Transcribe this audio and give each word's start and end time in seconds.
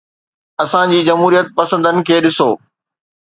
اسان 0.63 0.87
جي 0.93 1.01
جمهوريت 1.09 1.51
پسندن 1.59 2.01
کي 2.07 2.19
ڏسو. 2.27 2.49